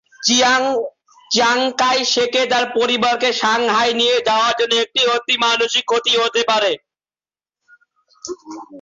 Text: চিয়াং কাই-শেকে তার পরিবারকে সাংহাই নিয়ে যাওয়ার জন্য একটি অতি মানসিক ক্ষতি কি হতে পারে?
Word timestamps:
চিয়াং 0.21 1.59
কাই-শেকে 1.79 2.41
তার 2.51 2.65
পরিবারকে 2.77 3.29
সাংহাই 3.41 3.91
নিয়ে 3.99 4.17
যাওয়ার 4.27 4.53
জন্য 4.59 4.73
একটি 4.83 5.01
অতি 5.15 5.35
মানসিক 5.43 5.83
ক্ষতি 5.87 6.11
কি 6.11 6.21
হতে 6.23 6.41
পারে? 6.49 6.71